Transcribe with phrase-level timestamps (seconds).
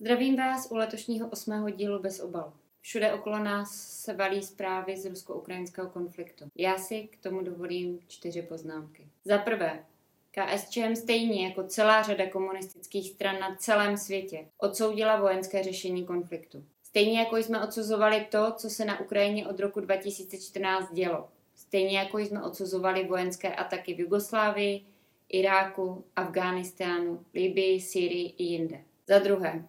[0.00, 2.52] Zdravím vás u letošního osmého dílu bez obalu.
[2.80, 6.44] Všude okolo nás se valí zprávy z rusko-ukrajinského konfliktu.
[6.56, 9.06] Já si k tomu dovolím čtyři poznámky.
[9.24, 9.84] Za prvé,
[10.30, 16.64] KSČM stejně jako celá řada komunistických stran na celém světě odsoudila vojenské řešení konfliktu.
[16.82, 21.28] Stejně jako jsme odsuzovali to, co se na Ukrajině od roku 2014 dělo.
[21.54, 24.84] Stejně jako jsme odsuzovali vojenské ataky v Jugoslávii,
[25.28, 28.80] Iráku, Afghánistánu, Libii, Syrii i jinde.
[29.06, 29.64] Za druhé,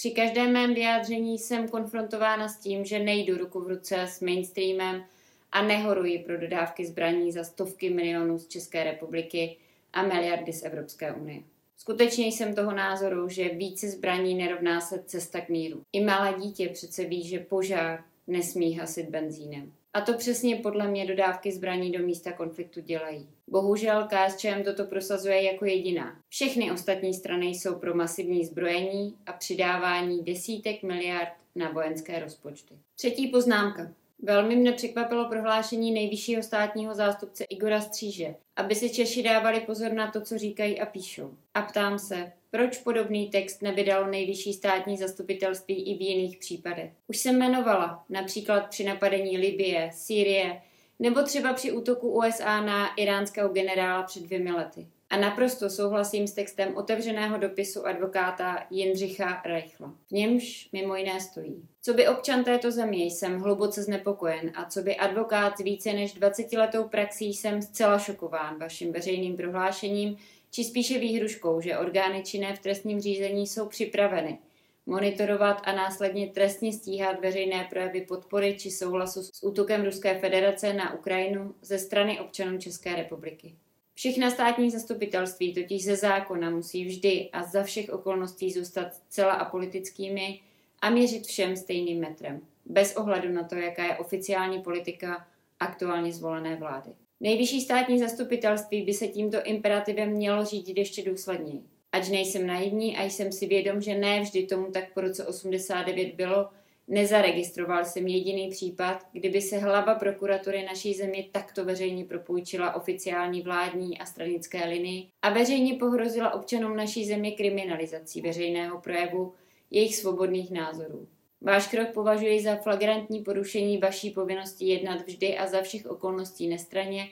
[0.00, 5.04] při každém mém vyjádření jsem konfrontována s tím, že nejdu ruku v ruce s mainstreamem
[5.52, 9.56] a nehoruji pro dodávky zbraní za stovky milionů z České republiky
[9.92, 11.42] a miliardy z Evropské unie.
[11.76, 15.82] Skutečně jsem toho názoru, že více zbraní nerovná se cesta k míru.
[15.92, 19.72] I malé dítě přece ví, že požár nesmí hasit benzínem.
[19.94, 23.28] A to přesně podle mě dodávky zbraní do místa konfliktu dělají.
[23.48, 26.16] Bohužel KSČM toto prosazuje jako jediná.
[26.28, 32.74] Všechny ostatní strany jsou pro masivní zbrojení a přidávání desítek miliard na vojenské rozpočty.
[32.94, 33.92] Třetí poznámka.
[34.22, 40.10] Velmi mne překvapilo prohlášení nejvyššího státního zástupce Igora Stříže, aby si Češi dávali pozor na
[40.10, 41.34] to, co říkají a píšou.
[41.54, 46.90] A ptám se, proč podobný text nevydalo nejvyšší státní zastupitelství i v jiných případech.
[47.06, 50.62] Už jsem jmenovala, například při napadení Libie, Sýrie,
[50.98, 54.86] nebo třeba při útoku USA na iránského generála před dvěmi lety.
[55.10, 59.94] A naprosto souhlasím s textem otevřeného dopisu advokáta Jindřicha Reichla.
[60.08, 61.62] V němž mimo jiné stojí.
[61.82, 66.12] Co by občan této země jsem hluboce znepokojen a co by advokát s více než
[66.12, 70.16] 20 letou praxí jsem zcela šokován vaším veřejným prohlášením,
[70.50, 74.38] či spíše výhruškou, že orgány činné v trestním řízení jsou připraveny
[74.86, 80.94] monitorovat a následně trestně stíhat veřejné projevy podpory či souhlasu s útokem Ruské federace na
[80.94, 83.54] Ukrajinu ze strany občanů České republiky.
[84.00, 90.40] Všechna státní zastupitelství totiž ze zákona musí vždy a za všech okolností zůstat celá apolitickými
[90.82, 95.26] a měřit všem stejným metrem, bez ohledu na to, jaká je oficiální politika
[95.60, 96.90] aktuálně zvolené vlády.
[97.20, 101.62] Nejvyšší státní zastupitelství by se tímto imperativem mělo řídit ještě důsledněji.
[101.92, 106.14] Ač nejsem naivní a jsem si vědom, že ne vždy tomu tak po roce 89
[106.14, 106.48] bylo,
[106.90, 113.98] nezaregistroval jsem jediný případ, kdyby se hlava prokuratury naší země takto veřejně propůjčila oficiální vládní
[113.98, 119.34] a stranické linii a veřejně pohrozila občanům naší země kriminalizací veřejného projevu
[119.70, 121.08] jejich svobodných názorů.
[121.40, 127.08] Váš krok považuji za flagrantní porušení vaší povinnosti jednat vždy a za všech okolností nestraně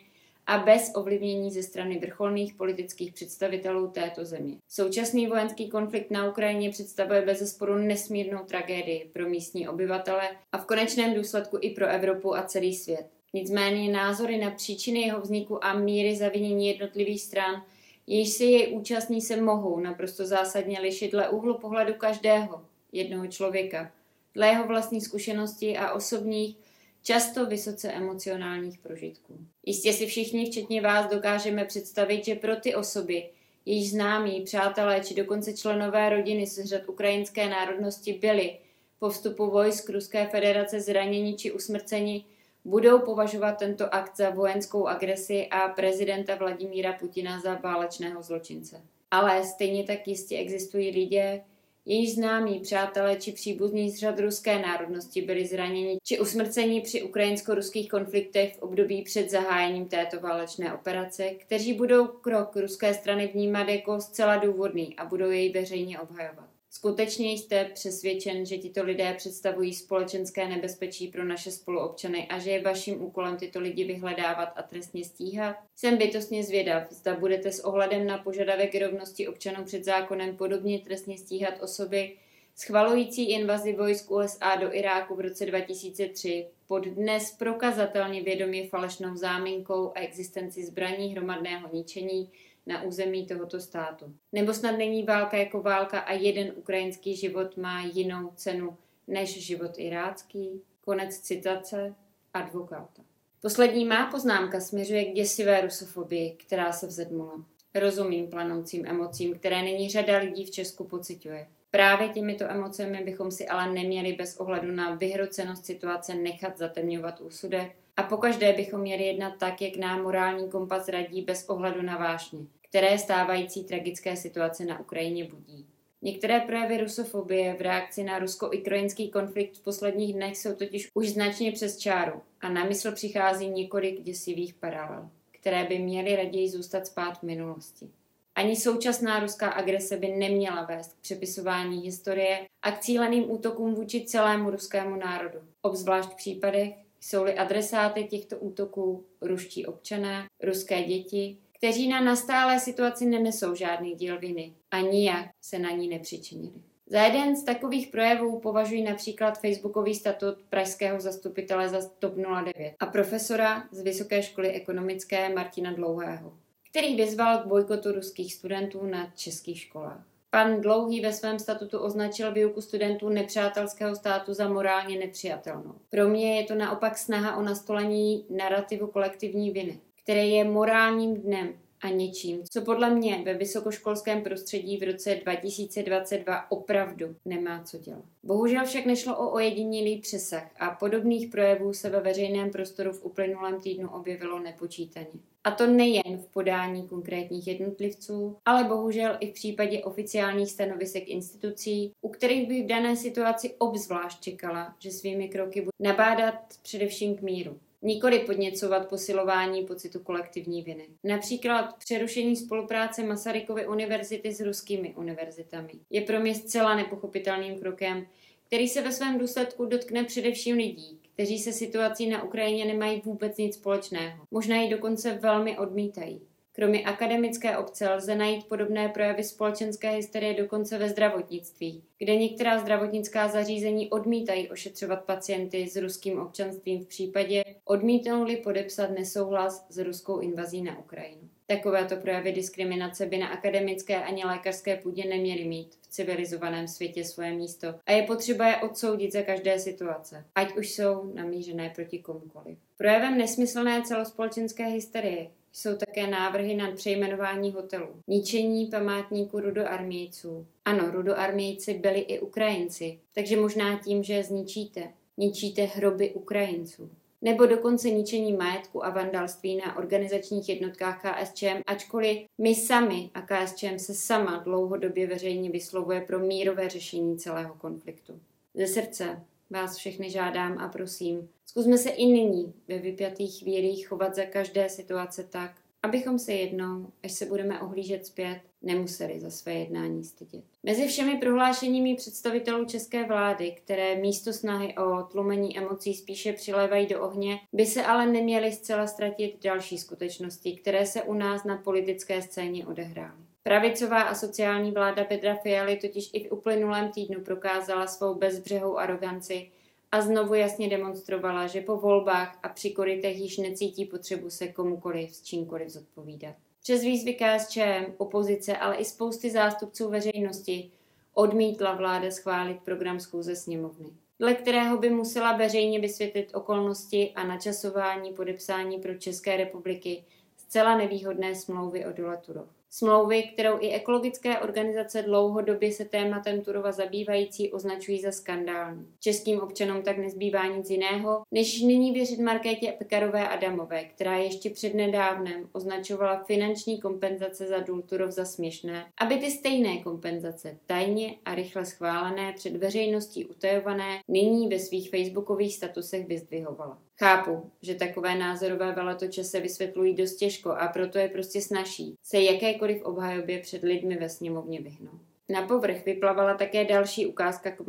[0.49, 4.57] a bez ovlivnění ze strany vrcholných politických představitelů této země.
[4.69, 10.67] Současný vojenský konflikt na Ukrajině představuje bez zesporu nesmírnou tragédii pro místní obyvatele a v
[10.67, 13.07] konečném důsledku i pro Evropu a celý svět.
[13.35, 17.63] Nicméně názory na příčiny jeho vzniku a míry zavinění jednotlivých stran,
[18.07, 23.93] jež si jej účastní se mohou naprosto zásadně lišit dle úhlu pohledu každého, jednoho člověka,
[24.35, 26.57] dle jeho vlastní zkušenosti a osobních,
[27.03, 29.39] často vysoce emocionálních prožitků.
[29.67, 33.29] Jistě si všichni, včetně vás, dokážeme představit, že pro ty osoby,
[33.67, 38.59] jejíž známí, přátelé či dokonce členové rodiny z řad ukrajinské národnosti byli
[38.99, 42.25] po vstupu vojsk Ruské federace zraněni či usmrceni,
[42.65, 48.83] budou považovat tento akt za vojenskou agresi a prezidenta Vladimíra Putina za válečného zločince.
[49.11, 51.41] Ale stejně tak jistě existují lidé,
[51.85, 57.89] její známí, přátelé či příbuzní z řad ruské národnosti byli zraněni či usmrceni při ukrajinsko-ruských
[57.89, 64.01] konfliktech v období před zahájením této válečné operace, kteří budou krok ruské strany vnímat jako
[64.01, 66.48] zcela důvodný a budou jej veřejně obhajovat.
[66.71, 72.63] Skutečně jste přesvědčen, že tito lidé představují společenské nebezpečí pro naše spoluobčany a že je
[72.63, 75.57] vaším úkolem tyto lidi vyhledávat a trestně stíhat?
[75.77, 81.19] Jsem bytostně zvědav, zda budete s ohledem na požadavek rovnosti občanů před zákonem podobně trestně
[81.19, 82.17] stíhat osoby,
[82.57, 89.93] schvalující invazi vojsk USA do Iráku v roce 2003 pod dnes prokazatelně vědomě falešnou záminkou
[89.95, 92.31] a existenci zbraní hromadného ničení
[92.69, 94.15] na území tohoto státu.
[94.33, 98.77] Nebo snad není válka jako válka a jeden ukrajinský život má jinou cenu
[99.07, 100.63] než život irácký?
[100.85, 101.95] Konec citace
[102.35, 103.03] advokáta.
[103.43, 107.45] Poslední má poznámka směřuje k děsivé rusofobii, která se vzedmula.
[107.75, 111.49] Rozumím planoucím emocím, které není řada lidí v Česku pociťuje.
[111.71, 117.73] Právě těmito emocemi bychom si ale neměli bez ohledu na vyhrocenost situace nechat zatemňovat úsudek
[117.97, 122.39] a pokaždé bychom měli jednat tak, jak nám morální kompas radí bez ohledu na vášně
[122.69, 125.67] které stávající tragické situace na Ukrajině budí.
[126.03, 131.53] Některé projevy rusofobie v reakci na rusko-ukrajinský konflikt v posledních dnech jsou totiž už značně
[131.53, 137.19] přes čáru a na mysl přichází několik děsivých paralel, které by měly raději zůstat spát
[137.19, 137.91] v minulosti.
[138.35, 144.05] Ani současná ruská agrese by neměla vést k přepisování historie a k cíleným útokům vůči
[144.05, 145.39] celému ruskému národu.
[145.63, 153.07] Obzvlášť v případech, jsou-li adresáty těchto útoků ruští občané, ruské děti, kteří na nastálé situaci
[153.07, 156.63] nenesou žádný díl viny a nijak se na ní nepřičinili.
[156.87, 162.87] Za jeden z takových projevů považuji například Facebookový statut pražského zastupitele za TOP 09 a
[162.87, 166.33] profesora z Vysoké školy ekonomické Martina Dlouhého,
[166.71, 170.07] který vyzval k bojkotu ruských studentů na českých školách.
[170.31, 175.75] Pan Dlouhý ve svém statutu označil výuku studentů nepřátelského státu za morálně nepřijatelnou.
[175.91, 181.55] Pro mě je to naopak snaha o nastolení narrativu kolektivní viny, které je morálním dnem
[181.81, 188.05] a něčím, co podle mě ve vysokoškolském prostředí v roce 2022 opravdu nemá co dělat.
[188.23, 193.61] Bohužel však nešlo o ojedinělý přesah a podobných projevů se ve veřejném prostoru v uplynulém
[193.61, 195.21] týdnu objevilo nepočítaně.
[195.45, 201.93] A to nejen v podání konkrétních jednotlivců, ale bohužel i v případě oficiálních stanovisek institucí,
[202.01, 207.23] u kterých bych v dané situaci obzvlášť čekala, že svými kroky budou nabádat především k
[207.23, 210.89] míru nikoli podněcovat posilování pocitu kolektivní viny.
[211.05, 218.07] Například přerušení spolupráce Masarykovy univerzity s ruskými univerzitami je pro mě zcela nepochopitelným krokem,
[218.47, 223.37] který se ve svém důsledku dotkne především lidí, kteří se situací na Ukrajině nemají vůbec
[223.37, 224.27] nic společného.
[224.31, 226.28] Možná ji dokonce velmi odmítají.
[226.59, 233.29] Kromě akademické obce lze najít podobné projevy společenské hysterie dokonce ve zdravotnictví, kde některá zdravotnická
[233.29, 240.63] zařízení odmítají ošetřovat pacienty s ruským občanstvím v případě, odmítnou-li podepsat nesouhlas s ruskou invazí
[240.63, 241.29] na Ukrajinu.
[241.47, 247.33] Takovéto projevy diskriminace by na akademické ani lékařské půdě neměly mít v civilizovaném světě svoje
[247.33, 252.59] místo a je potřeba je odsoudit za každé situace, ať už jsou namířené proti komukoliv.
[252.79, 257.89] Projevem nesmyslné celospolečenské hysterie jsou také návrhy na přejmenování hotelů.
[258.07, 260.47] Ničení památníku rudoarmějců.
[260.65, 266.91] Ano, rudoarmějci byli i Ukrajinci, takže možná tím, že je zničíte, ničíte hroby Ukrajinců.
[267.23, 273.79] Nebo dokonce ničení majetku a vandalství na organizačních jednotkách KSČM, ačkoliv my sami a KSČM
[273.79, 278.21] se sama dlouhodobě veřejně vyslovuje pro mírové řešení celého konfliktu.
[278.55, 284.15] Ze srdce vás všechny žádám a prosím, zkusme se i nyní ve vypjatých chvílích chovat
[284.15, 285.51] za každé situace tak,
[285.83, 290.45] abychom se jednou, až se budeme ohlížet zpět, nemuseli za své jednání stydět.
[290.63, 297.03] Mezi všemi prohlášeními představitelů české vlády, které místo snahy o tlumení emocí spíše přilévají do
[297.03, 302.23] ohně, by se ale neměly zcela ztratit další skutečnosti, které se u nás na politické
[302.23, 303.28] scéně odehrály.
[303.49, 309.51] Pravicová a sociální vláda Petra Fialy totiž i v uplynulém týdnu prokázala svou bezbřehou aroganci
[309.93, 315.17] a znovu jasně demonstrovala, že po volbách a při korytech již necítí potřebu se komukoliv
[315.17, 316.35] s čímkoliv zodpovídat.
[316.63, 320.71] Přes výzvy KSČM, opozice, ale i spousty zástupců veřejnosti
[321.15, 323.87] odmítla vláda schválit program schůze sněmovny,
[324.19, 330.05] dle kterého by musela veřejně vysvětlit okolnosti a načasování podepsání pro České republiky
[330.37, 332.58] zcela nevýhodné smlouvy o dole Turov.
[332.71, 338.87] Smlouvy, kterou i ekologické organizace dlouhodobě se tématem Turova zabývající označují za skandální.
[339.01, 344.75] Českým občanům tak nezbývá nic jiného, než nyní věřit Markétě Pekarové Adamové, která ještě před
[344.75, 351.35] nedávnem označovala finanční kompenzace za důl Turov za směšné, aby ty stejné kompenzace, tajně a
[351.35, 356.79] rychle schválené, před veřejností utajované, nyní ve svých facebookových statusech vyzdvihovala.
[357.01, 362.19] Chápu, že takové názorové veletoče se vysvětlují dost těžko a proto je prostě snaží se
[362.59, 365.01] jakékoliv obhajobě před lidmi ve sněmovně vyhnout.
[365.31, 367.61] Na povrch vyplavala také další ukázka k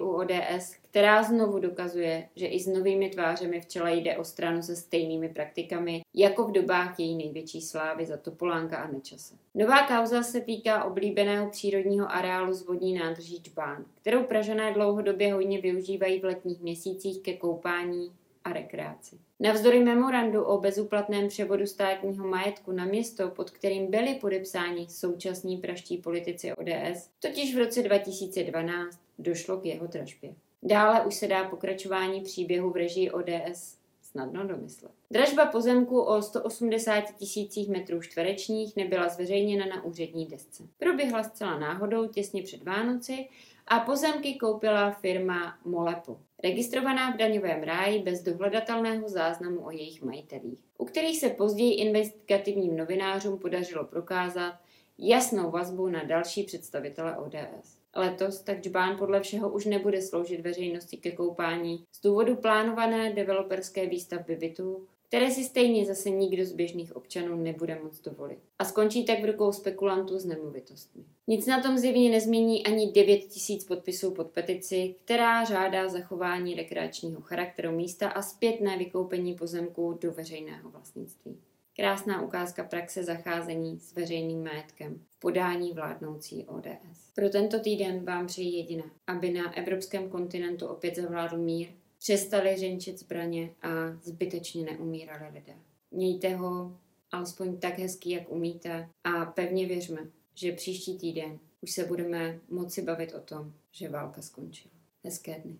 [0.00, 4.62] u ODS, která znovu dokazuje, že i s novými tvářemi v čele jde o stranu
[4.62, 9.34] se stejnými praktikami, jako v dobách její největší slávy za Topolánka a Nečase.
[9.54, 15.60] Nová kauza se týká oblíbeného přírodního areálu z vodní nádrží Čbán, kterou Pražané dlouhodobě hodně
[15.60, 18.10] využívají v letních měsících ke koupání
[18.44, 19.18] a rekreaci.
[19.40, 25.98] Navzdory memorandu o bezúplatném převodu státního majetku na město, pod kterým byli podepsáni současní praští
[25.98, 30.34] politici ODS, totiž v roce 2012 došlo k jeho dražbě.
[30.62, 34.92] Dále už se dá pokračování příběhu v režii ODS snadno domyslet.
[35.10, 40.62] Dražba pozemku o 180 tisících metrů čtverečních nebyla zveřejněna na úřední desce.
[40.78, 43.28] Proběhla zcela náhodou těsně před Vánoci
[43.66, 50.58] a pozemky koupila firma Molepo, registrovaná v daňovém ráji bez dohledatelného záznamu o jejich majitelích,
[50.78, 54.54] u kterých se později investigativním novinářům podařilo prokázat
[54.98, 57.78] jasnou vazbu na další představitele ODS.
[57.96, 63.86] Letos tak Džbán podle všeho už nebude sloužit veřejnosti ke koupání z důvodu plánované developerské
[63.86, 68.38] výstavby bytů, které si stejně zase nikdo z běžných občanů nebude moc dovolit.
[68.58, 71.04] A skončí tak v rukou spekulantů s nemovitostmi.
[71.26, 77.20] Nic na tom zjevně nezmění ani 9 tisíc podpisů pod petici, která žádá zachování rekreačního
[77.20, 81.38] charakteru místa a zpětné vykoupení pozemků do veřejného vlastnictví.
[81.76, 87.12] Krásná ukázka praxe zacházení s veřejným majetkem v podání vládnoucí ODS.
[87.14, 91.68] Pro tento týden vám přeji jediné, aby na evropském kontinentu opět zavládl mír,
[92.04, 93.68] přestali řenčit zbraně a
[94.02, 95.54] zbytečně neumírali lidé.
[95.90, 96.78] Mějte ho
[97.10, 100.00] alespoň tak hezký, jak umíte a pevně věřme,
[100.34, 104.74] že příští týden už se budeme moci bavit o tom, že válka skončila.
[105.04, 105.58] Hezké dny.